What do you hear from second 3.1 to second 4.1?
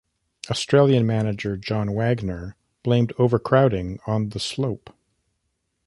overcrowding